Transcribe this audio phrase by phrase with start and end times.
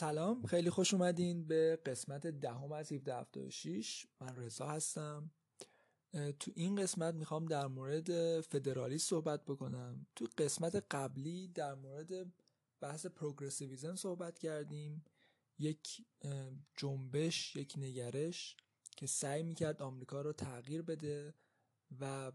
[0.00, 5.30] سلام خیلی خوش اومدین به قسمت دهم از 1776 من رضا هستم.
[6.12, 10.06] تو این قسمت می‌خوام در مورد فدرالی صحبت بکنم.
[10.16, 12.32] تو قسمت قبلی در مورد
[12.80, 15.04] بحث پروگرسیویزم صحبت کردیم.
[15.58, 16.06] یک
[16.76, 18.56] جنبش یک نگرش
[18.96, 21.34] که سعی می‌کرد آمریکا رو تغییر بده
[22.00, 22.32] و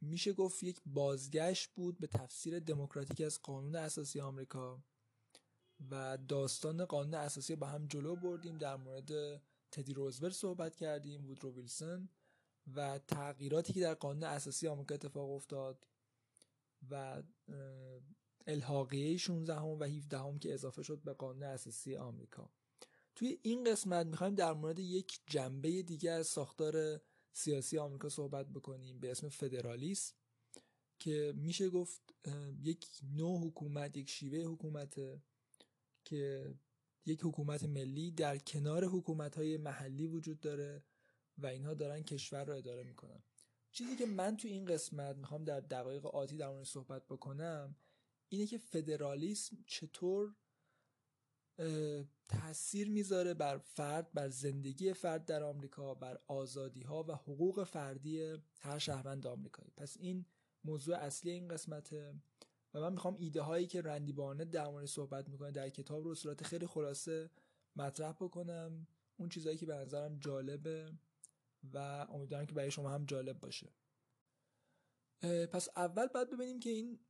[0.00, 4.82] میشه گفت یک بازگشت بود به تفسیر دموکراتیک از قانون اساسی آمریکا.
[5.90, 8.58] و داستان قانون اساسی با هم جلو بردیم.
[8.58, 12.08] در مورد تدی روزولت صحبت کردیم وودرو ویلسون
[12.74, 15.86] و تغییراتی که در قانون اساسی آمریکا اتفاق افتاد
[16.90, 17.22] و
[18.46, 22.50] الحاقیه 16 هم و 17 هم که اضافه شد به قانون اساسی آمریکا.
[23.14, 27.00] توی این قسمت می‌خوایم در مورد یک جنبه دیگه از ساختار
[27.32, 30.14] سیاسی آمریکا صحبت بکنیم به اسم فدرالیسم
[30.98, 32.14] که میشه گفت
[32.62, 35.00] یک نوع حکومت یک شیوه حکومت
[36.04, 36.54] که
[37.06, 40.84] یک حکومت ملی در کنار حکومت های محلی وجود داره
[41.38, 43.22] و اینها دارن کشور رو اداره می‌کنن.
[43.70, 47.76] چیزی که من تو این قسمت می‌خوام در دقایق آتی در مورد صحبت بکنم
[48.28, 50.34] اینه که فدرالیسم چطور
[52.28, 58.36] تاثیر می‌ذاره بر فرد بر زندگی فرد در آمریکا بر آزادی ها و حقوق فردی
[58.60, 59.70] هر شهروند آمریکایی.
[59.76, 60.26] پس این
[60.64, 62.14] موضوع اصلی این قسمته.
[62.74, 66.14] و من می‌خوام ایده هایی که رندی بانه در مورد صحبت می‌کنه در کتاب رو
[66.14, 67.30] صورت خیلی خلاصه
[67.76, 68.86] مطرح بکنم.
[69.16, 70.92] اون چیزهایی که به نظرم جالبه
[71.72, 71.78] و
[72.10, 73.72] امیدوارم که برای شما هم جالب باشه.
[75.52, 77.00] پس اول باید ببینیم که این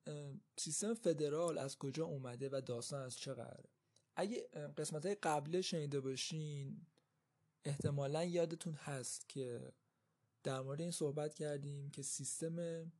[0.59, 3.71] سیستم فدرال از کجا اومده و داستان از چه قراره.
[4.17, 6.87] اگه قسمت های قبل شنیده باشین
[7.65, 9.73] احتمالا یادتون هست که
[10.43, 12.93] در مورد این صحبت کردیم که سیستم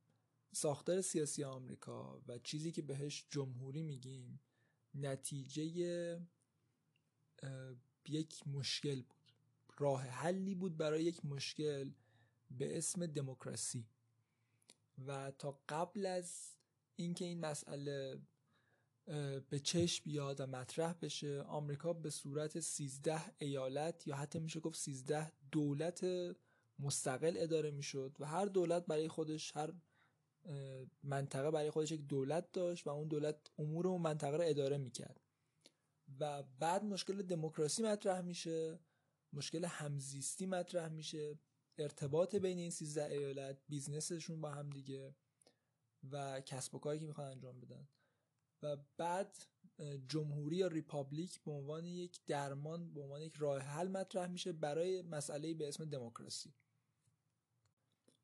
[0.55, 4.39] ساختار سیاسی آمریکا و چیزی که بهش جمهوری میگیم
[4.93, 5.63] نتیجه
[8.05, 9.31] یک مشکل بود.
[9.77, 11.91] راه حلی بود برای یک مشکل
[12.51, 13.87] به اسم دموکراسی.
[15.07, 16.55] و تا قبل از
[16.95, 18.21] اینکه این مسئله
[19.49, 24.79] به چشم بیاد و مطرح بشه آمریکا به صورت 13 ایالت یا حتی میشه گفت
[24.79, 26.05] 13 دولت
[26.79, 29.73] مستقل اداره می‌شد و هر دولت برای خودش هر
[31.03, 35.21] منطقه برای خودش یک دولت داشت و اون دولت امور اون منطقه رو اداره می‌کرد.
[36.19, 38.79] و بعد مشکل دموکراسی مطرح میشه
[39.33, 41.39] مشکل همزیستی مطرح میشه
[41.77, 45.15] ارتباط بین این 13 ایالت business شون با هم دیگه
[46.11, 47.87] و کسب و کاری که می‌خوان انجام بدن.
[48.63, 49.37] و بعد
[50.07, 55.01] جمهوری یا republic به عنوان یک درمان به عنوان یک راه حل مطرح میشه برای
[55.01, 56.53] مسئله به اسم دموکراسی.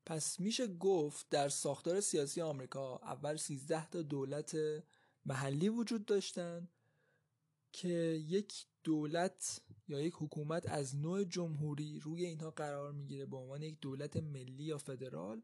[0.06, 4.58] پس میشه گفت در ساختار سیاسی آمریکا اول 13 تا دولت
[5.26, 6.68] محلی وجود داشتن
[7.72, 7.90] که
[8.28, 13.80] یک دولت یا یک حکومت از نوع جمهوری روی اینها قرار می‌گیره به عنوان یک
[13.82, 15.42] دولت ملی یا فدرال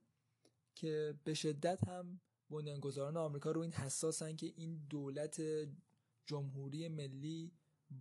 [0.75, 5.41] که به شدت هم بنیانگذاران آمریکا رو این حساسن که این دولت
[6.25, 7.51] جمهوری ملی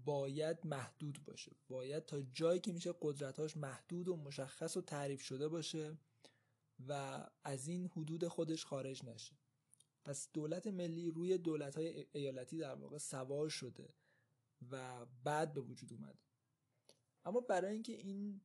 [0.04, 5.48] باید محدود باشه باید تا جایی که میشه قدرتاش محدود و مشخص و تعریف شده
[5.48, 5.98] باشه.
[6.88, 9.36] و از این حدود خودش خارج نشه.
[10.04, 13.94] پس دولت ملی روی دولت های ایالتی در واقع سوار شده
[14.70, 16.18] و بعد به وجود اومده.
[17.24, 18.40] اما برای اینکه این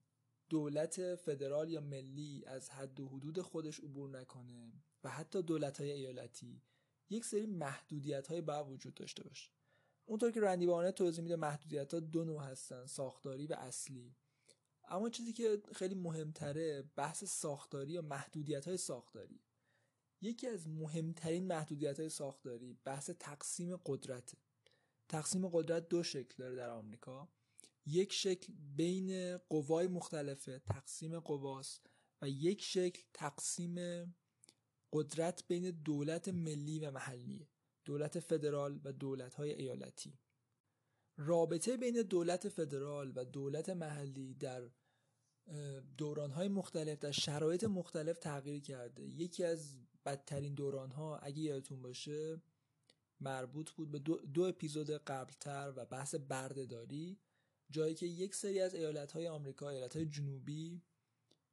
[0.49, 5.91] دولت فدرال یا ملی از حد و حدود خودش عبور نکنه و حتی دولت های
[5.91, 6.61] ایالتی
[7.09, 9.51] یک سری محدودیت های باید وجود داشته باشه.
[10.05, 14.15] اونطور که رندی توضیح میده محدودیت ها دو نوع هستن ساختاری و اصلی.
[14.91, 19.41] اما چیزی که خیلی مهمتره بحث ساختاری یا محدودیت های ساختاری.
[20.21, 24.33] یکی از مهمترین محدودیت های ساختاری بحث تقسیم قدرت
[25.09, 27.29] تقسیم قدرت دو شکل داره در آمریکا.
[27.85, 31.89] یک شکل بین قوای مختلفه تقسیم قواست
[32.21, 34.05] و یک شکل تقسیم
[34.93, 37.47] قدرت بین دولت ملی و محلی
[37.85, 40.19] دولت فدرال و دولت های ایالتی.
[41.17, 44.69] رابطه بین دولت فدرال و دولت محلی در
[45.97, 49.03] دورانهای مختلف در شرایط مختلف تغییر کرده.
[49.03, 49.75] یکی از
[50.05, 52.41] بدترین دورانها اگه یادتون باشه
[53.19, 57.19] مربوط بود به دو, دو اپیزود قبلتر و بحث بردهداری
[57.69, 60.81] جایی که یک سری از ایالتهای آمریکا ایالتهای جنوبی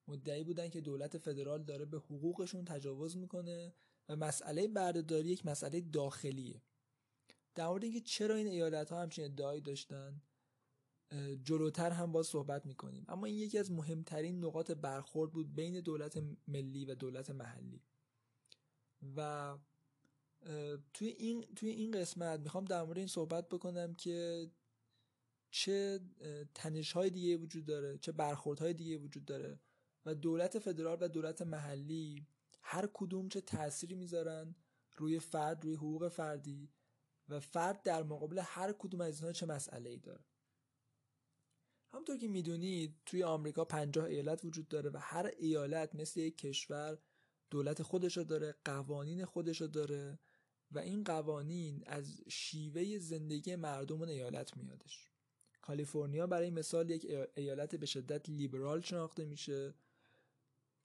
[0.08, 3.74] مدعی بودن که دولت فدرال داره به حقوقشون تجاوز می‌کنه
[4.08, 6.62] و مسئله بردهداری یک مسئله داخلیه.
[7.54, 10.22] در مورد اینکه چرا این ایالت ها همچین ادعایی داشتن
[11.42, 13.04] جلوتر هم باز صحبت می‌کنیم.
[13.08, 17.82] اما این یکی از مهمترین نقاط برخورد بود بین دولت ملی و دولت محلی.
[19.16, 19.58] و
[20.94, 24.50] توی این توی این قسمت می‌خوام در مورد این صحبت بکنم که
[25.50, 26.00] چه
[26.54, 29.60] تنش های دیگه وجود داره چه برخورد های دیگه وجود داره
[30.06, 32.26] و دولت فدرال و دولت محلی
[32.62, 34.54] هر کدوم چه تأثیری می‌ذارن
[34.96, 36.70] روی فرد روی حقوق فردی
[37.28, 40.24] و فرد در مقابل هر کدوم از اینها چه مسئله ای داره.
[41.92, 46.98] همونطور که می‌دونید توی آمریکا پنجاه ایالت وجود داره و هر ایالت مثل یک کشور
[47.50, 50.18] دولت خودشو داره قوانین خودشو داره
[50.70, 55.10] و این قوانین از شیوه زندگی مردم اون ایالت میادش.
[55.62, 57.06] کالیفرنیا برای مثال یک
[57.36, 59.74] ایالت به شدت لیبرال شناخته میشه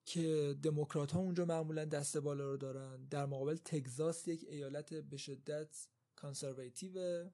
[0.06, 3.06] که دموکرات ها اونجا معمولا دست بالا رو دارن.
[3.06, 7.26] در مقابل تگزاس یک ایالت به شدت کانسرواتیو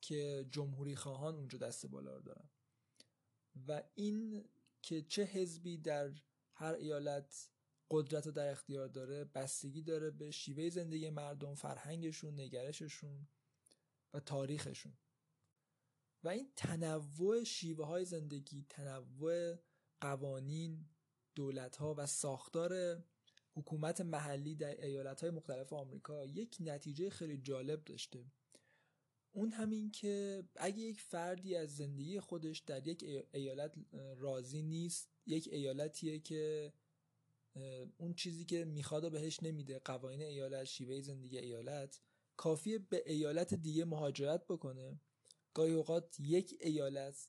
[0.00, 2.48] که جمهوری خواهان اونجا دست بالا رو دارن.
[3.68, 4.44] و این
[4.82, 6.12] که چه حزبی در
[6.52, 7.50] هر ایالت
[7.90, 13.28] قدرت رو در اختیار داره بستگی داره به شیوه زندگی مردم فرهنگشون نگرششون
[14.14, 14.92] و تاریخشون.
[16.24, 19.56] و این تنوع شیوه های زندگی تنوع
[20.00, 20.88] قوانین
[21.34, 23.02] دولت ها و ساختار
[23.54, 28.24] حکومت محلی در ایالت های مختلف آمریکا یک نتیجه خیلی جالب داشته.
[29.32, 33.74] اون همین که اگه یک فردی از زندگی خودش در یک ایالت
[34.16, 36.72] راضی نیست یک ایالتیه که
[37.98, 42.00] اون چیزی که می‌خواد و بهش نمیده قوانین ایالت شیوه زندگی ایالت
[42.36, 45.00] کافیه به ایالت دیگه مهاجرت بکنه.
[45.54, 47.28] گاهی اوقات یک ایالت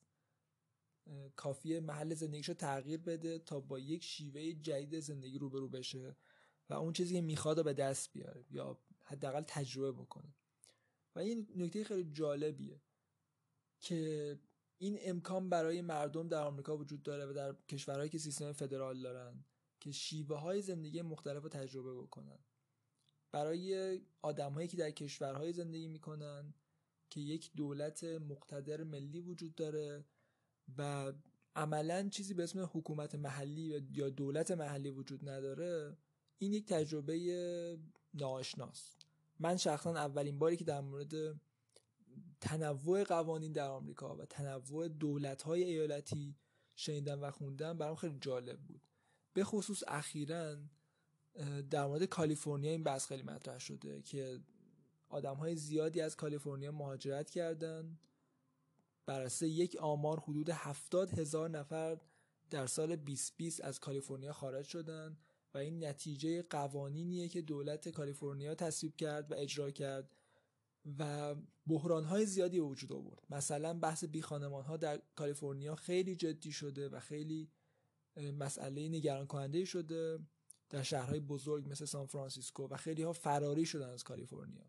[1.35, 6.15] کافیه محل زندگیش رو تغییر بده تا با یک شیوه جدید زندگی روبرو بشه
[6.69, 10.22] و اون چیزی که می‌خواد به دست بیاره یا حداقل تجربه بکنه.
[11.15, 12.81] و این نکته خیلی جالبیه
[13.79, 14.39] که
[14.77, 19.45] این امکان برای مردم در آمریکا وجود داره و در کشورهایی که سیستم فدرال دارن
[19.79, 22.39] که شیوه های زندگی مختلف رو تجربه بکنن.
[23.31, 26.53] برای آدمهایی که در کشورهای زندگی می‌کنن
[27.09, 30.05] که یک دولت مقتدر ملی وجود داره
[30.77, 31.13] و
[31.55, 35.97] عملا چیزی به اسم حکومت محلی یا دولت محلی وجود نداره
[36.37, 37.79] این یک تجربه
[38.13, 39.02] ناآشناست
[39.39, 41.13] من شخصا اولین باری که در مورد
[42.41, 46.35] تنوع قوانین در آمریکا و تنوع دولت های ایالتی
[46.75, 48.81] شنیدم و خوندم برام خیلی جالب بود.
[49.33, 50.55] به خصوص اخیرا
[51.69, 54.39] در مورد کالیفرنیا این بحث خیلی مطرح شده که
[55.09, 57.99] آدم های زیادی از کالیفرنیا مهاجرت کردن.
[59.05, 61.97] بر اساس یک آمار حدود هفتاد هزار نفر
[62.49, 65.17] در سال 2020 از کالیفرنیا خارج شدن.
[65.53, 70.15] و این نتیجه قوانینیه که دولت کالیفرنیا تصویب کرد و اجرا کرد
[70.99, 71.35] و
[71.67, 73.23] بحران های زیادی وجود آورد.
[73.29, 77.49] مثلا بحث بی خانمان ها در کالیفرنیا خیلی جدی شده و خیلی
[78.17, 80.19] مسئله نگران کننده شده
[80.69, 84.65] در شهرهای بزرگ مثل سان فرانسیسکو و خیلی ها فراری شدن از کالیفرنیا.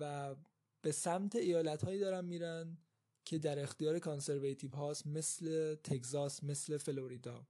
[0.00, 0.36] و
[0.82, 2.78] به سمت ایالت هایی دارن میرن
[3.24, 7.46] که در اختیار conservative هاست مثل تگزاس مثل فلوریدا.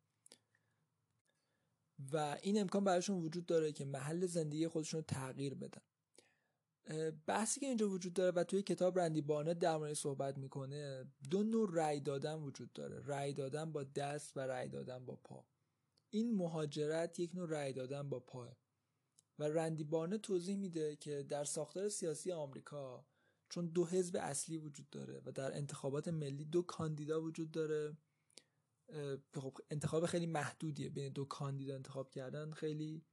[2.12, 5.82] و این امکان برایشون وجود داره که محل زندگی خودشون رو تغییر بدن.
[7.26, 11.42] بحثی که اینجا وجود داره و توی کتاب رندی بارنت در موردش صحبت می‌کنه دو
[11.42, 13.02] نوع رأی دادن وجود داره.
[13.06, 15.44] رأی دادن با دست و رأی دادن با پا.
[16.10, 18.56] این مهاجرت یک نوع رأی دادن با پا
[19.38, 23.06] و رندی بارنت توضیح میده که در ساختار سیاسی آمریکا
[23.48, 27.96] چون دو حزب اصلی وجود داره و در انتخابات ملی دو کاندیدا وجود داره
[29.34, 33.04] خب انتخاب خیلی محدودیه بین دو کاندیدا انتخاب کردن خیلی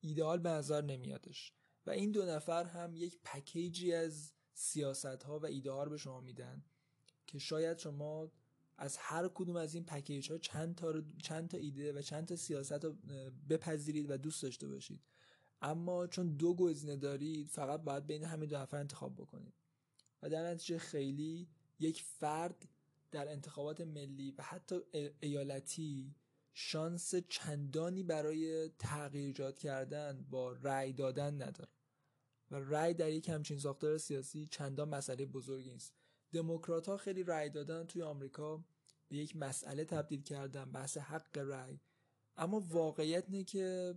[0.00, 1.52] ایدئال به نظر نمیادش.
[1.86, 6.20] و این دو نفر هم یک پکیجی از سیاست ها و ایده رو به شما
[6.20, 6.64] میدن
[7.26, 8.32] که شاید شما
[8.78, 12.36] از هر کدوم از این پکیج ها چند تا, چند تا ایده و چند تا
[12.36, 12.96] سیاست رو
[13.48, 15.00] بپذیرید و دوست داشته باشید.
[15.62, 19.54] اما چون دو گزینه دارید فقط باید بین همین دو نفر انتخاب بکنید.
[20.22, 21.48] و در نتیجه خیلی
[21.78, 22.68] یک فرد
[23.10, 24.80] در انتخابات ملی و حتی
[25.20, 26.14] ایالتی
[26.52, 31.70] شانس چندانی برای تغییر ایجاد کردن با رأی دادن نداره.
[32.50, 35.94] و رأی در یک همچین ساختار سیاسی چندان مسئله بزرگی نیست.
[36.32, 38.64] دموکرات ها خیلی رأی دادن توی آمریکا
[39.08, 41.80] به یک مسئله تبدیل کردن بحث حق رأی.
[42.36, 43.94] اما واقعیت اینه که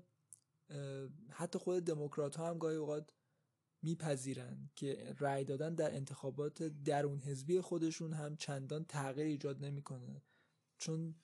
[1.29, 3.11] حتی خود دموکرات ها هم گاهی اوقات
[3.81, 10.23] میپذیرن که رأی دادن در انتخابات درون حزبی خودشون هم چندان تغییر ایجاد نمی‌کنه.
[10.77, 11.15] چون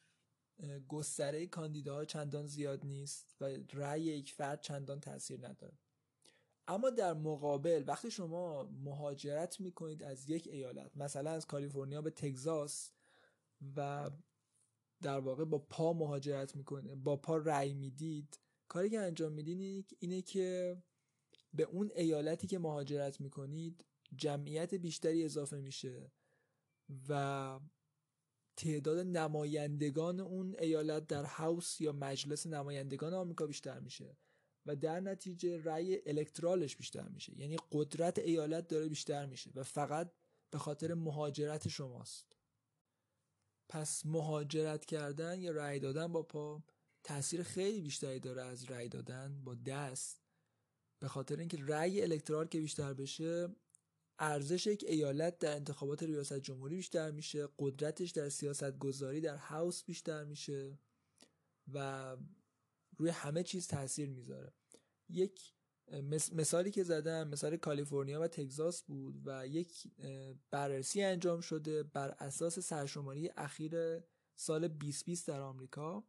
[0.87, 5.77] گستره کاندیداها چندان زیاد نیست و رأی یک فرد چندان تاثیر نداره.
[6.67, 12.91] اما در مقابل وقتی شما مهاجرت می‌کنید از یک ایالت مثلا از کالیفرنیا به تگزاس
[13.75, 14.11] و
[15.01, 20.21] در واقع با پا مهاجرت می‌کنید با پا رأی می‌دید کاری که انجام میدین اینه
[20.21, 20.77] که
[21.55, 23.85] به اون ایالتی که مهاجرت می‌کنید
[24.15, 26.11] جمعیت بیشتری اضافه میشه
[27.09, 27.59] و
[28.57, 34.17] تعداد نمایندگان اون ایالت در هاوس یا مجلس نمایندگان آمریکا بیشتر میشه
[34.65, 37.39] و در نتیجه رأی الکترالش بیشتر میشه.
[37.39, 40.11] یعنی قدرت ایالت داره بیشتر میشه و فقط
[40.51, 42.37] به خاطر مهاجرت شماست.
[43.69, 46.63] پس مهاجرت کردن یا رأی دادن با پا
[47.03, 50.24] تاثیر خیلی بیشتری داره از رأی دادن با دست.
[50.99, 53.55] به خاطر اینکه رأی الکترال که بیشتر بشه
[54.19, 59.83] ارزش یک ایالت در انتخابات ریاست جمهوری بیشتر میشه قدرتش در سیاست گذاری در هاوس
[59.83, 60.79] بیشتر میشه
[61.73, 62.17] و
[62.97, 64.53] روی همه چیز تاثیر می‌ذاره.
[65.09, 65.53] یک
[66.33, 69.87] مثالی که زدم مثال کالیفرنیا و تگزاس بود و یک
[70.51, 73.99] بررسی انجام شده بر اساس سرشماری اخیر
[74.35, 76.03] سال 2020 در آمریکا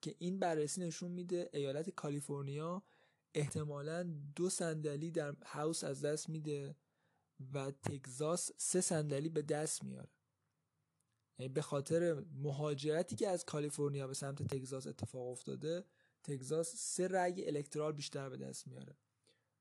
[0.00, 2.82] که این بررسی نشون میده ایالت کالیفرنیا
[3.34, 4.02] احتمالا
[4.36, 6.76] دو صندلی در هاوس از دست میده
[7.52, 10.10] و تگزاس سه صندلی به دست میاره.
[11.38, 15.84] یعنی به خاطر مهاجرتی که از کالیفرنیا به سمت تگزاس اتفاق افتاده
[16.22, 18.96] تگزاس سه رأی الکترال بیشتر به دست میاره.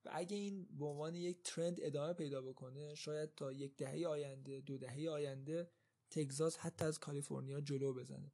[0.06, 4.62] و اگه این به عنوان یک ترند ادامه پیدا بکنه شاید تا یک دهه آینده
[4.62, 5.72] دو دهه آینده
[6.10, 8.32] تگزاس حتی از کالیفرنیا جلو بزنه.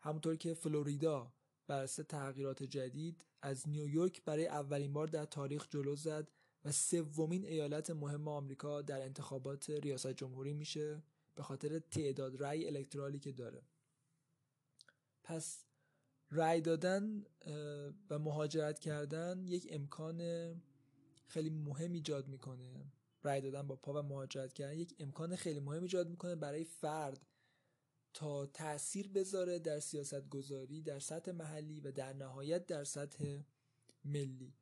[0.00, 1.32] همونطور که فلوریدا
[1.66, 6.30] بر تغییرات جدید از نیویورک برای اولین بار در تاریخ جلو زد
[6.64, 11.02] و سومین ایالت مهم آمریکا در انتخابات ریاست جمهوری میشه
[11.34, 13.62] به خاطر تعداد رأی الکترالی که داره.
[15.24, 15.64] پس
[16.30, 17.24] رأی دادن
[18.10, 20.20] و مهاجرت کردن یک امکان
[21.26, 22.92] خیلی مهم ایجاد می‌کنه.
[23.24, 27.26] رأی دادن با پا و مهاجرت کردن یک امکان خیلی مهم ایجاد می‌کنه برای فرد.
[28.14, 33.40] تا تاثیر بذاره در سیاست گذاری در سطح محلی و در نهایت در سطح
[34.04, 34.54] ملی.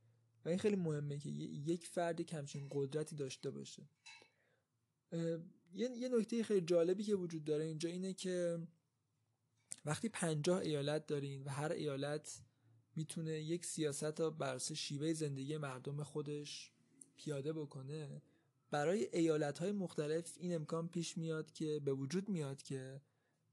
[0.45, 3.83] و این خیلی مهمه که یک فرد کمچین قدرتی داشته باشه.
[5.75, 8.59] یه نکته خیلی جالبی که وجود داره اینجا اینه که
[9.85, 12.43] وقتی پنجاه ایالت دارین و هر ایالت
[12.97, 16.73] می‌تونه یک سیاست را بر شیوه زندگی مردم خودش
[17.17, 18.23] پیاده بکنه
[18.71, 23.01] برای ایالت های مختلف این امکان پیش میاد که به وجود میاد که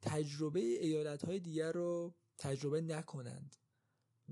[0.01, 3.55] تجربه ایالت های دیگر رو تجربه نکنند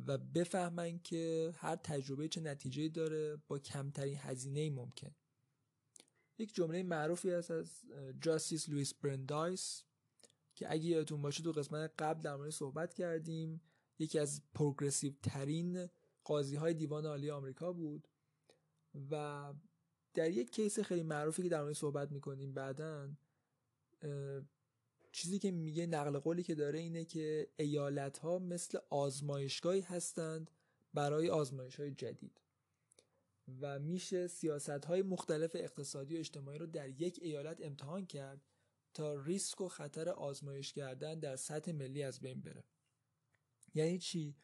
[0.07, 5.15] و بفهمن که هر تجربه چه نتیجه داره با کمترین هزینه ممکن.
[6.37, 7.81] یک جمله معروفی هست از
[8.21, 9.83] Justice لویس برندایس
[10.55, 13.61] که اگه یادتون باشه تو قسمت قبل در موردش صحبت کردیم
[13.99, 15.89] یکی از progressive ترین
[16.23, 18.07] قاضی های دیوان عالی آمریکا بود
[19.11, 19.53] و
[20.13, 23.09] در یک case خیلی معروفی که در موردش صحبت می‌کنیم بعدا
[25.17, 30.51] چیزی که میگه نقل قولی که داره اینه که ایالت ها مثل آزمایشگاهی هستند
[30.93, 32.41] برای آزمایش های جدید.
[33.61, 38.41] و میشه سیاست های مختلف اقتصادی و اجتماعی رو در یک ایالت امتحان کرد
[38.93, 42.63] تا ریسک و خطر آزمایش کردن در سطح ملی از بین بره.
[43.73, 44.35] یعنی چی؟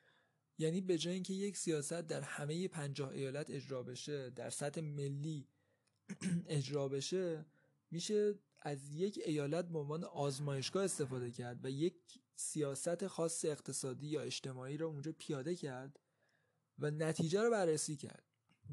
[0.57, 5.47] یعنی به جای اینکه یک سیاست در همه پنجاه ایالت اجرا بشه در سطح ملی
[6.47, 7.45] اجرا بشه
[7.91, 11.95] میشه از یک ایالت به عنوان آزمایشگاه استفاده کرد و یک
[12.35, 15.99] سیاست خاص اقتصادی یا اجتماعی رو اونجا پیاده کرد
[16.79, 18.23] و نتیجه رو بررسی کرد.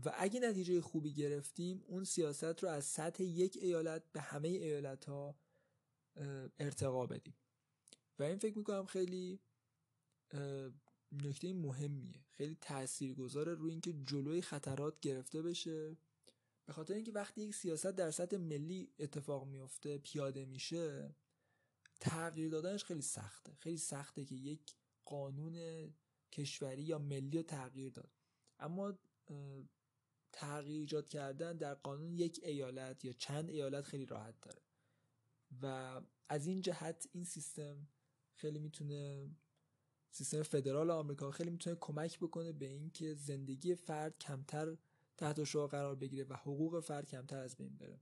[0.05, 5.05] و اگه نتیجه خوبی گرفتیم اون سیاست رو از سطح یک ایالت به همه ایالت
[5.05, 5.39] ها
[6.59, 7.35] ارتقا بدیم.
[8.19, 9.41] و این فکر می‌کنم خیلی
[11.13, 12.25] نکته مهمیه.
[12.31, 15.97] خیلی تأثیر گذاره روی اینکه جلوی خطرات گرفته بشه.
[16.67, 21.15] به خاطر اینکه وقتی یک سیاست در سطح ملی اتفاق میفته پیاده میشه
[22.01, 23.55] تغییر دادنش خیلی سخته.
[23.55, 24.75] خیلی سخته که یک
[25.05, 25.57] قانون
[26.33, 28.11] کشوری یا ملی رو تغییر داد.
[28.59, 28.99] اما
[30.33, 34.63] تغییر ایجاد کردن در قانون یک ایالت یا چند ایالت خیلی راحت داره.
[35.63, 37.89] و از این جهت این سیستم
[38.35, 39.31] خیلی می‌تونه
[40.11, 44.77] سیستم فدرال آمریکا خیلی می‌تونه کمک بکنه به اینکه زندگی فرد کمتر
[45.21, 48.01] تحت شعا قرار بگیره و حقوق فرد کمتر از بین بره.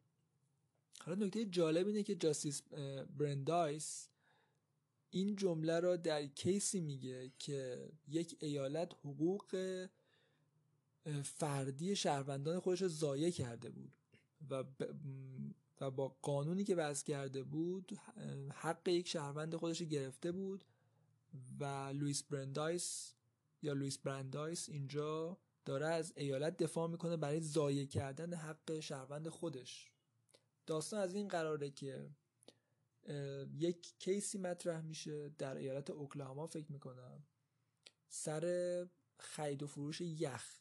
[1.00, 2.62] حالا نکته جالب اینه که جاستیس
[3.18, 4.08] برندایس
[5.10, 9.86] این جمله را در کیسی میگه که یک ایالت حقوق
[11.22, 13.92] فردی شهروندان خودش رو ضایع کرده بود
[14.50, 14.64] و,
[15.80, 18.00] و با قانونی که وضع کرده بود
[18.54, 20.64] حق یک شهروند خودش گرفته بود
[21.60, 23.14] و لوئیس برندایس
[23.62, 29.92] یا لوئیس برندایس اینجا داره از ایالت دفاع می‌کنه برای ضایع کردن حق شهروند خودش.
[30.66, 32.10] داستان از این قراره که
[33.58, 37.22] یک کیسی مطرح میشه در ایالت اوکلاهاما فکر می‌کنم.
[38.08, 38.86] سر
[39.18, 40.60] خرید و فروش یخ.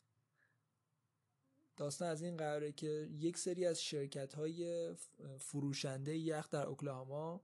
[1.78, 4.94] داستان از این قراره که یک سری از شرکت های
[5.40, 7.42] فروشنده یخ در اوکلاهاما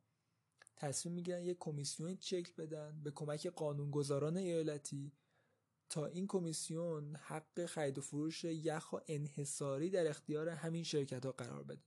[0.76, 5.12] تصمیم می‌گیرن یک کمیسیون شکل بدن به کمک قانونگذاران ایالتی
[5.94, 11.32] تا این کمیسیون حق خرید و فروش یخ و انحصاری در اختیار همین شرکت ها
[11.32, 11.82] قرار بده.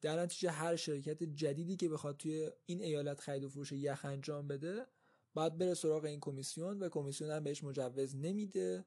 [0.00, 4.48] در نتیجه هر شرکت جدیدی که بخواد توی این ایالت خرید و فروش یخ انجام
[4.48, 4.86] بده
[5.34, 8.84] باید بره سراغ این کمیسیون و کمیسیون هم بهش مجوز نمیده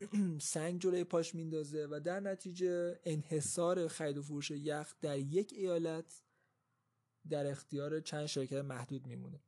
[0.40, 6.22] سنگ جلوی پاش میندازه و در نتیجه انحصار خرید و فروش یخ در یک ایالت
[7.30, 9.40] در اختیار چند شرکت محدود میمونه.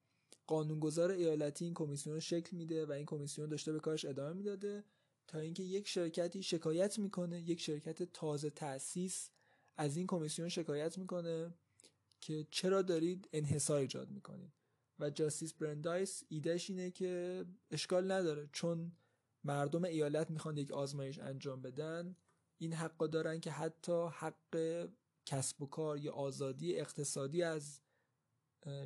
[0.46, 4.84] قانونگذار ایالتی این کمیسیون رو شکل میده و این کمیسیون داشته به کارش ادامه می‌داده
[5.26, 9.30] تا اینکه یک شرکتی شکایت می‌کنه یک شرکت تازه تأسیس
[9.76, 11.54] از این کمیسیون شکایت می‌کنه
[12.20, 14.52] که چرا دارید انحصار ایجاد می‌کنید.
[14.98, 18.92] و جاستیس برندایس ایدهش اینه که اشکال نداره چون
[19.44, 22.16] مردم ایالت می‌خوان یک آزمایش انجام بدن
[22.58, 24.88] این حقا دارن که حتی حق
[25.26, 27.80] کسب و کار یا آزادی اقتصادی از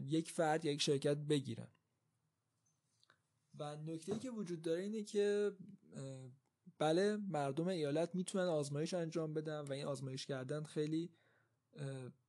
[0.04, 1.68] یک فرد یا یک شرکت بگیرن.
[3.58, 5.52] و نکته که وجود داره اینه که
[6.78, 11.10] بله مردم ایالت می‌تونن آزمایش انجام بدن و این آزمایش کردن خیلی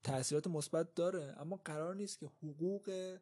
[0.04, 1.36] تاثیرات مثبت داره.
[1.38, 3.18] اما قرار نیست که حقوق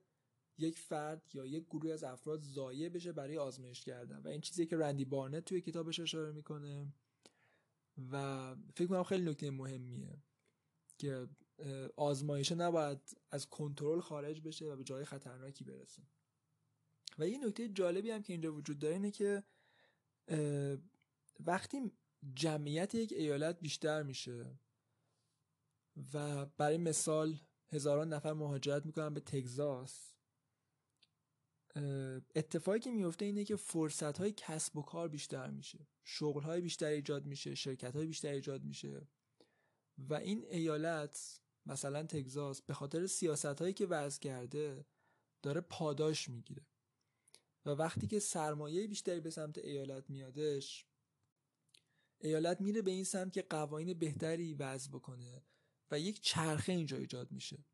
[0.57, 4.17] یک فرد یا یک گروه از افراد ضایع بشه برای آزمایش کردن.
[4.17, 6.93] و این چیزی که رندی بارنت توی کتابش اشاره می‌کنه.
[8.11, 10.17] و فکر کنم خیلی نکته مهمیه
[10.97, 11.27] که
[11.95, 16.01] آزمایش نباید از کنترل خارج بشه و به جای خطرناکی برسه.
[17.19, 19.43] و یه نکته جالبی هم که اینجا وجود داره اینه که
[21.39, 21.91] وقتی
[22.35, 24.59] جمعیت یک ایالت بیشتر میشه
[26.13, 30.15] و برای مثال هزاران نفر مهاجرت می‌کنن به تگزاس
[32.35, 36.85] اتفاقی که میفته اینه که فرصت های کسب و کار بیشتر میشه شغل های بیشتر
[36.85, 39.07] ایجاد میشه شرکت های بیشتر ایجاد میشه
[39.97, 44.85] و این ایالت مثلا تگزاس به خاطر سیاست هایی که وضع کرده
[45.41, 46.65] داره پاداش می‌گیره.
[47.65, 50.85] و وقتی که سرمایه بیشتری به سمت ایالت میادش
[52.19, 55.43] ایالت میره به این سمت که قوانین بهتری وضع بکنه
[55.91, 57.65] و یک چرخه اینجا ایجاد میشه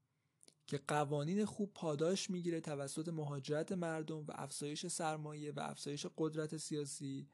[0.67, 7.29] که قوانین خوب پاداش می‌گیره توسط مهاجرت مردم و افزایش سرمایه و افزایش قدرت سیاسی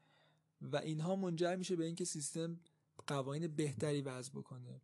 [0.60, 2.60] و اینها منجر میشه به اینکه سیستم
[3.06, 4.80] قوانین بهتری وضع بکنه.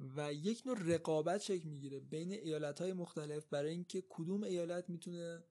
[0.00, 5.44] و یک نوع رقابت شکل می‌گیره بین ایالت های مختلف برای اینکه کدوم ایالت می‌تونه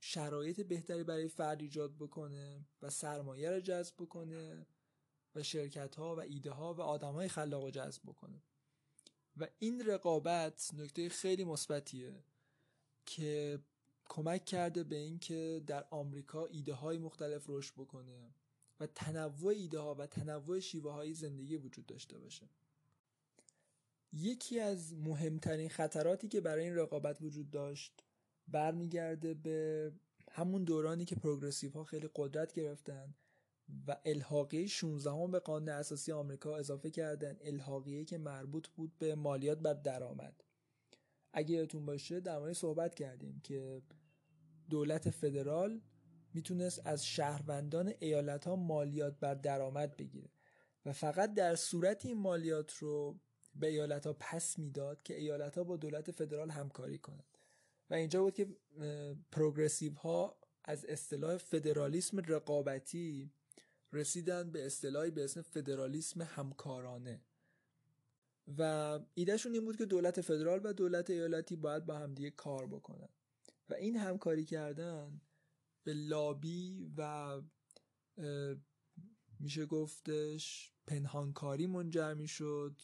[0.00, 4.66] شرایط بهتری برای فرد ایجاد بکنه و سرمایه رو جذب بکنه
[5.34, 8.42] و شرکت ها و ایده ها و آدم های خلاق رو جذب بکنه.
[9.36, 12.24] و این رقابت نکته خیلی مثبتیه
[13.06, 13.60] که
[14.08, 18.34] کمک کرده به اینکه در آمریکا ایده های مختلف رشد بکنه
[18.80, 22.48] و تنوع ایده ها و تنوع شیوه های زندگی وجود داشته باشه.
[24.12, 28.04] یکی از مهمترین خطراتی که برای این رقابت وجود داشت
[28.48, 29.92] برمیگرده به
[30.30, 33.14] همون دورانی که پروگرسیو ها خیلی قدرت گرفتن
[33.86, 39.14] و الحاقیه 16 هم به قانون اساسی آمریکا اضافه کردن الحاقیه که مربوط بود به
[39.14, 40.44] مالیات بر درآمد.
[41.32, 43.82] اگه یادتون باشه در مورد صحبت کردیم که
[44.70, 45.80] دولت فدرال
[46.34, 50.30] می‌تونست از شهروندان ایالت ها مالیات بر درآمد بگیره.
[50.86, 53.20] و فقط در صورت این مالیات رو
[53.60, 57.38] به ایالت ها پس می‌داد که ایالت ها با دولت فدرال همکاری کنند.
[57.90, 58.56] و اینجا بود که
[59.32, 63.32] پروگرسیو ها از اصطلاح فدرالیسم رقابتی
[63.92, 67.20] رسیدن به اصطلاحی به اسم فدرالیسم همکارانه.
[68.58, 73.08] و ایدهشون این بود که دولت فدرال و دولت ایالتی باید با همدیگه کار بکنن.
[73.68, 75.20] و این همکاری کردن
[75.84, 77.40] به لابی و
[79.40, 82.82] میشه گفتش پنهانکاری منجر می‌شد.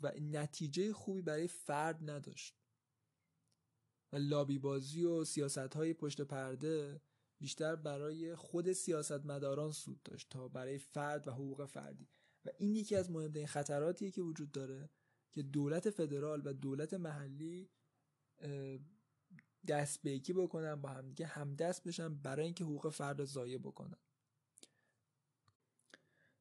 [0.00, 2.54] و نتیجه خوبی برای فرد نداشت.
[4.12, 7.02] و لابی بازی و سیاست های پشت پرده
[7.40, 12.08] بیشتر برای خود سیاستمداران سود داشت تا برای فرد و حقوق فردی.
[12.44, 14.90] و این یکی از مهمترین خطراتیه که وجود داره
[15.32, 17.70] که دولت فدرال و دولت محلی
[19.66, 23.98] دست به یکی بکنن با همدیگه همدست بشن برای اینکه حقوق فرد ضایع بکنن.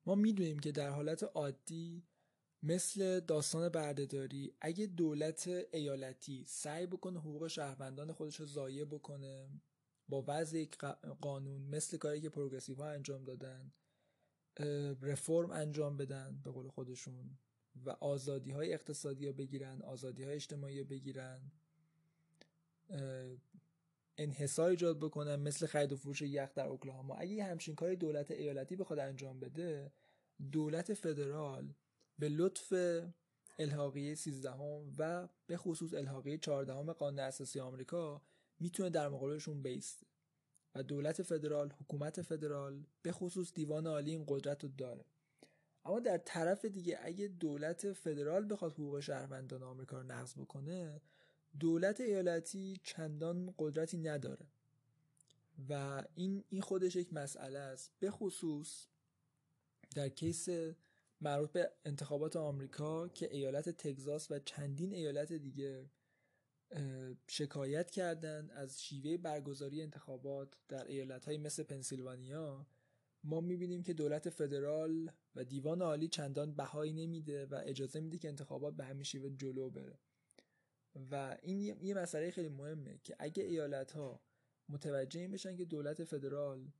[0.05, 2.07] ما می‌دونیم که در حالت عادی
[2.63, 9.49] مثل داستان بردهداری اگه دولت ایالتی سعی بکنه حقوق شهروندان خودش رو ضایع بکنه
[10.09, 10.65] با وضع
[11.21, 13.71] قانون مثل کاری که پروگرسیو ها انجام دادن
[15.01, 17.37] رفرم انجام بدن به قول خودشون
[17.85, 21.51] و آزادی های اقتصادی ها بگیرن آزادی های اجتماعی ها بگیرن
[24.17, 27.15] انحصار ایجاد بکنن مثل خرید و فروش یخ در اوکلاهاما.
[27.15, 29.91] اگه همچین کاری دولت ایالتی بخواد انجام بده
[30.51, 31.73] دولت فدرال
[32.19, 32.73] به لطف
[33.59, 34.51] الحاقیه 13
[34.97, 38.21] و به خصوص الحاقیه 14 قانون اساسی آمریکا
[38.59, 40.05] می‌تونه در مقابلشون بیسته
[40.75, 45.05] و دولت فدرال حکومت فدرال به خصوص دیوان عالی این قدرت رو داره.
[45.85, 51.01] اما در طرف دیگه اگه دولت فدرال بخواد حقوق شهروندان آمریکا رو نقض بکنه
[51.59, 54.45] دولت ایالتی چندان قدرتی نداره.
[55.69, 57.91] و این این خودش یک مسئله است.
[57.99, 58.85] به خصوص
[59.95, 60.49] در کیس
[61.21, 65.89] مربوط به انتخابات آمریکا که ایالت تگزاس و چندین ایالت دیگه
[67.27, 72.67] شکایت کردند از شیوه برگزاری انتخابات در ایالت های مثل پنسیلوانیا.
[73.23, 78.27] ما می‌بینیم که دولت فدرال و دیوان عالی چندان بهایی نمیده و اجازه میده که
[78.27, 79.99] انتخابات به همین شیوه جلو بره.
[81.11, 84.21] و این یه مسئله خیلی مهمه که اگه ایالت ها
[84.69, 86.71] متوجه این بشن که دولت فدرال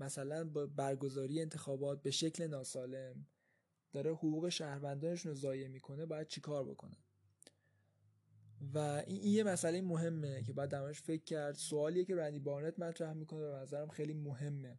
[0.00, 3.26] مثلا با برگزاری انتخابات به شکل ناسالم
[3.92, 6.96] داره حقوق شهروندانشون رو ضایع می‌کنه باید چیکار بکنن
[8.74, 11.54] و این, یه مسئله مهمه که باید درمش فکر کرد.
[11.54, 14.78] سوالیه که رندی بارنت مطرح می‌کنه و نظرم خیلی مهمه.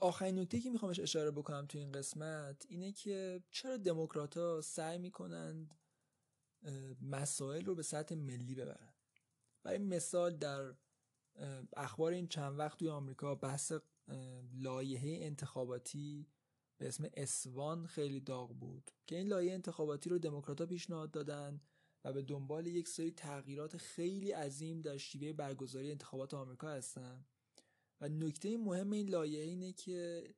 [0.00, 4.98] آخرین نکته که میخوامش اشاره بکنم تو این قسمت اینه که چرا دموکرات ها سعی
[4.98, 5.74] می‌کنند
[7.02, 8.94] مسائل رو به سطح ملی ببرن؟
[9.62, 10.74] برای مثال در
[11.76, 13.72] اخبار این چند وقت توی آمریکا بحث
[14.52, 16.26] لایحه انتخاباتی
[16.78, 21.60] به اسم اسوان خیلی داغ بود که این لایه انتخاباتی رو دموکرات‌ها پیشنهاد دادن
[22.04, 27.24] و به دنبال یک سری تغییرات خیلی عظیم در شیوه برگزاری انتخابات آمریکا هستن.
[28.00, 30.34] و نکته مهم این لایه اینه که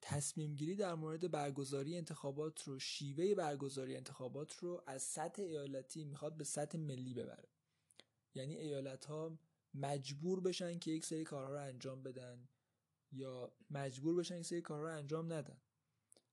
[0.00, 6.36] تصمیم گیری در مورد برگزاری انتخابات رو شیوه برگزاری انتخابات رو از سطح ایالتی می‌خواد
[6.36, 7.48] به سطح ملی ببره.
[8.34, 9.38] یعنی ایالت ها
[9.74, 12.48] مجبور بشن که یک سری کارها رو انجام بدن
[13.12, 15.60] یا مجبور بشن این سری کارها رو انجام ندن.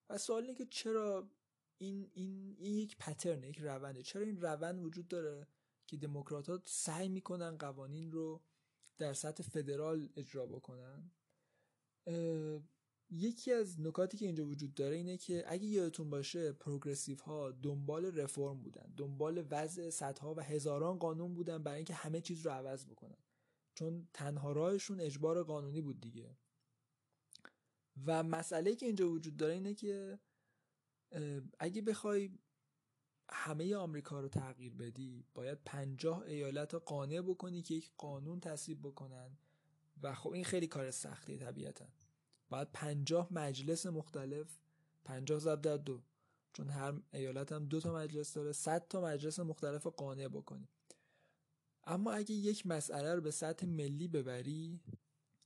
[0.10, 1.32] و سوال اینه که چرا
[1.78, 5.48] این, این, این یک پترن یک رونده چرا این روند وجود داره
[5.88, 8.42] که دموکرات ها سعی می‌کنن قوانین رو
[8.98, 11.12] در سطح فدرال اجرا بکنن؟
[13.10, 18.06] یکی از نکاتی که اینجا وجود داره اینه که اگه یادتون باشه پروگرسیو ها دنبال
[18.06, 22.86] رفرم بودن دنبال وضع صدها و هزاران قانون بودن برای اینکه همه چیز رو عوض
[22.86, 23.18] بکنن.
[23.80, 26.38] چون تنها راهشون اجبار قانونی بود دیگه.
[28.06, 30.20] و مسئله که اینجا وجود داره اینه که
[31.60, 32.32] اگه بخوای
[33.32, 38.82] همه آمریکا رو تغییر بدی باید پنجاه ایالت رو قانع بکنی که یک قانون تصویب
[38.82, 39.38] بکنن.
[40.04, 41.88] و خب این خیلی کار سختی طبیعتا.
[42.50, 44.60] باید پنجاه مجلس مختلف
[45.04, 46.02] پنجاه ضرب در دو
[46.54, 50.70] چون هر ایالت هم دو تا مجلس داره صد تا مجلس مختلف قانع بکنی.
[51.90, 54.82] اما اگه یک مسئله رو به سطح ملی ببری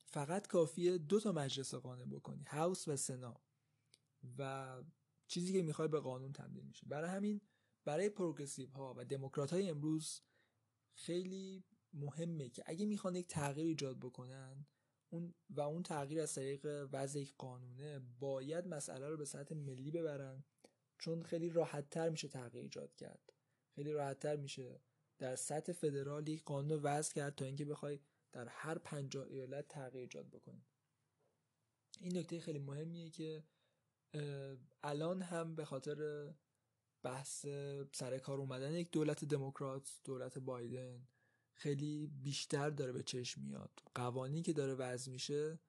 [0.06, 3.41] فقط کافیه دو تا مجلس قانع بکنی هاوس و سنا
[4.38, 4.84] و
[5.27, 6.86] چیزی که می‌خوای به قانون تبدیل میشه.
[6.86, 7.41] برای همین
[7.86, 10.21] برای پروگرسیو ها و دموکرات های امروز
[10.93, 14.65] خیلی مهمه که اگه می‌خوان یک تغییر ایجاد بکنن
[15.10, 19.91] اون و اون تغییر از طریق وضع یک قانونه باید مسئله رو به سطح ملی
[19.91, 20.43] ببرن
[20.97, 23.34] چون خیلی راحت تر میشه تغییر ایجاد کرد.
[23.75, 24.82] خیلی راحت تر میشه
[25.23, 27.99] در سطح فدرال یک قانون وضع کرد تا اینکه بخوای
[28.31, 30.65] در هر پنجاه ایالت تغییر ایجاد بکنی.
[31.99, 33.43] این نکته خیلی مهمیه که
[34.83, 36.29] الان هم به خاطر
[37.03, 37.45] بحث
[37.93, 41.07] سر کار اومدن یک دولت دموکرات دولت بایدن
[41.53, 43.79] خیلی بیشتر داره به چشم میاد.
[43.95, 45.59] قوانینی که داره وضع میشه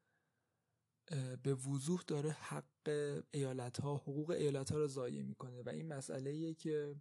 [1.42, 2.88] به وضوح داره حق
[3.30, 5.62] ایالت ها حقوق ایالت ها رو ضایع می‌کنه.
[5.62, 6.96] و این مسئله که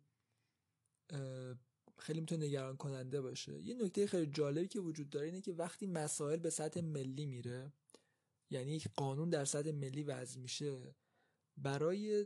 [1.98, 3.62] خیلی می‌تونه نگران کننده باشه.
[3.62, 7.74] یه نکته خیلی جالبی که وجود داره اینه که وقتی مسائل به سطح ملی میره
[8.50, 10.96] یعنی یک قانون در سطح ملی وضع میشه
[11.58, 12.26] برای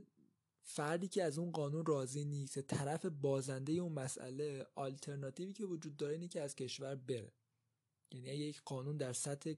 [0.62, 6.14] فردی که از اون قانون راضی نیست طرف بازنده اون مسئله آلترناتیوی که وجود داره
[6.14, 7.32] اینه که از کشور بره.
[8.12, 9.54] یعنی یک قانون در سطح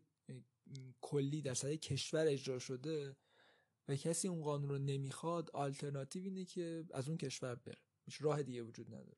[1.02, 3.16] کلی در سطح کشور اجرا شده
[3.88, 7.82] و کسی اون قانون رو نمی‌خواد آلترناتیو اینه که از اون کشور بره.
[8.06, 9.18] هیچ راه دیگه وجود نداره.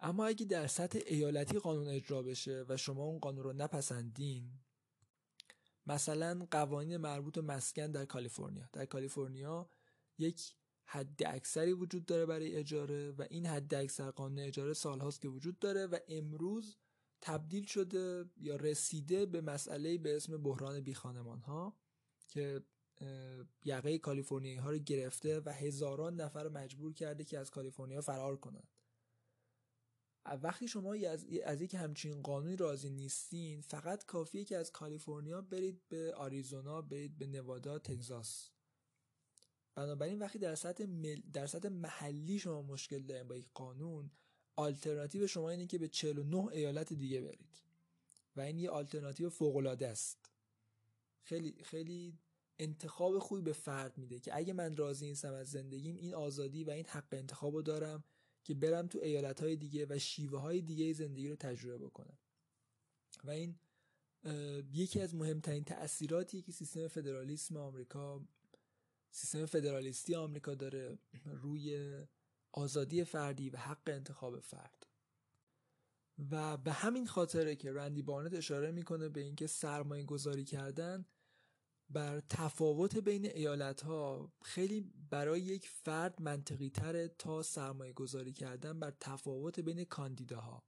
[0.00, 4.50] اما اگه در سطح ایالتی قانون اجرا بشه و شما اون قانون رو نپسندین
[5.86, 8.68] مثلا قوانین مربوط به مسکن در کالیفرنیا.
[8.72, 9.70] در کالیفرنیا
[10.18, 15.28] یک حد اکثری وجود داره برای اجاره و این حد اکثر قانون اجاره سالهاست که
[15.28, 16.76] وجود داره و امروز
[17.20, 21.78] تبدیل شده یا رسیده به مسئله به اسم بحران بیخانمان ها
[22.28, 22.62] که
[23.64, 28.77] یقه کالیفرنیایی ها رو گرفته و هزاران نفر مجبور کرده که از کالیفرنیا فرار کنند
[30.36, 35.88] وقتی شما از, از یک همچین قانونی راضی نیستین فقط کافیه که از کالیفرنیا برید
[35.88, 38.50] به آریزونا برید به نوادا تگزاس.
[39.74, 40.84] بنابراین وقتی در سطح,
[41.32, 44.10] در سطح محلی شما مشکل دارین با یک قانون
[44.56, 47.62] آلترناتیو شما اینه که به 49 ایالت دیگه برید.
[48.36, 50.30] و این یه آلترناتیو فوق العاده است.
[51.22, 52.18] خیلی خیلی
[52.58, 56.70] انتخاب خوبی به فرد میده که اگه من راضی نیستم از زندگیم این آزادی و
[56.70, 58.04] این حق انتخاب رو دارم.
[58.48, 62.18] که برم تو ایالت های دیگه و شیوه های دیگه زندگی رو تجربه بکنم.
[63.24, 63.58] و این
[64.72, 68.28] یکی از مهمترین تأثیراتی که سیستم فدرالیسم آمریکا
[69.10, 71.96] سیستم فدرالیستی آمریکا داره روی
[72.52, 74.86] آزادی فردی و حق انتخاب فرد.
[76.30, 81.06] و به همین خاطره که رندی بارنت اشاره می‌کنه به اینکه سرمایه گذاری کردن
[81.90, 88.80] بر تفاوت بین ایالت ها خیلی برای یک فرد منطقی تره تا سرمایه گذاری کردن
[88.80, 90.62] بر تفاوت بین کاندیداها.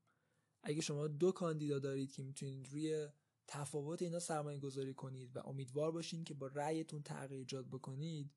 [0.62, 3.08] اگه شما دو کاندیدا دارید که می‌تونید روی
[3.48, 8.34] تفاوت اینا سرمایه گذاری کنید و امیدوار باشین که با رأیتون تغییر ایجاد بکنید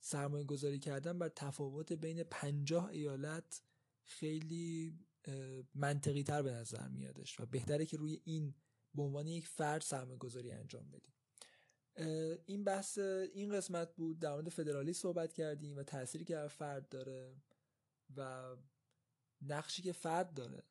[0.00, 3.62] سرمایه گذاری کردن بر تفاوت بین پنجاه ایالت
[4.04, 4.98] خیلی
[5.74, 8.54] منطقی تر به نظر میادش و بهتره که روی این
[8.94, 11.14] به عنوان یک فرد سرمایه گذاری انجام بدیم
[12.46, 17.36] این بحث این قسمت بود در مورد فدرالی صحبت کردیم و تأثیری که فرد داره
[18.16, 18.42] و
[19.42, 20.62] نقشی که فرد داره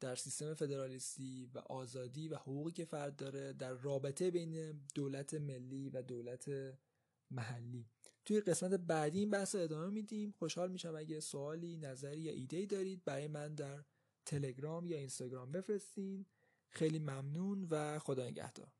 [0.00, 5.90] در سیستم فدرالیستی و آزادی و حقوقی که فرد داره در رابطه بین دولت ملی
[5.90, 6.50] و دولت
[7.30, 7.86] محلی.
[8.24, 10.34] توی قسمت بعدی این بحث ادامه میدیم.
[10.38, 13.84] خوشحال میشم اگه سوالی نظری یا ایده دارید برای من در
[14.26, 16.26] تلگرام یا اینستاگرام بفرستین.
[16.70, 18.72] خیلی ممنون و خدا نگهدار.